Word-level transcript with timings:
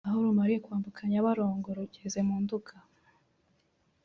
Aho 0.07 0.17
rumariye 0.25 0.59
kwambuka 0.65 0.99
Nyabarongo 1.11 1.67
rugeze 1.77 2.19
mu 2.27 2.35
Nduga 2.43 2.73